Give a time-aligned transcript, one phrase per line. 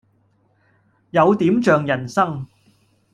[1.11, 2.47] 有點像人生